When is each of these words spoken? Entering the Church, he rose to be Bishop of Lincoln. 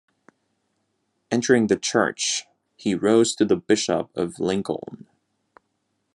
Entering 1.29 1.67
the 1.67 1.77
Church, 1.77 2.47
he 2.75 2.95
rose 2.95 3.35
to 3.35 3.45
be 3.45 3.53
Bishop 3.53 4.09
of 4.17 4.39
Lincoln. 4.39 5.05